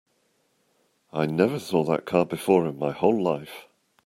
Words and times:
I 1.13 1.27
never 1.27 1.59
saw 1.59 1.83
that 1.83 2.07
car 2.07 2.25
before 2.25 2.65
in 2.65 2.79
my 2.79 2.91
whole 2.91 3.21
life. 3.21 3.67